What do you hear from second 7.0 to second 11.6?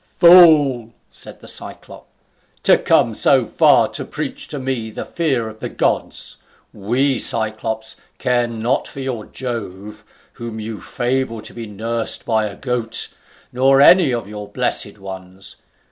Cyclops care not for your Jove, whom you fable to